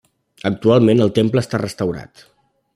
[0.49, 2.27] Actualment el temple està restaurat.